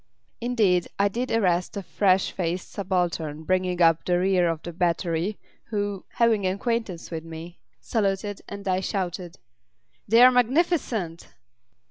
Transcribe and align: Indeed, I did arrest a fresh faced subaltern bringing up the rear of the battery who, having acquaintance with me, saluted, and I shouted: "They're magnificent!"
Indeed, 0.39 0.87
I 0.97 1.09
did 1.09 1.29
arrest 1.31 1.77
a 1.77 1.83
fresh 1.83 2.31
faced 2.31 2.71
subaltern 2.71 3.43
bringing 3.43 3.83
up 3.83 4.03
the 4.03 4.17
rear 4.17 4.49
of 4.49 4.63
the 4.63 4.73
battery 4.73 5.37
who, 5.65 6.05
having 6.13 6.47
acquaintance 6.47 7.11
with 7.11 7.23
me, 7.23 7.59
saluted, 7.79 8.41
and 8.49 8.67
I 8.67 8.79
shouted: 8.79 9.37
"They're 10.07 10.31
magnificent!" 10.31 11.27